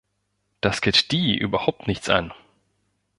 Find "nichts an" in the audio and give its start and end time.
1.85-2.33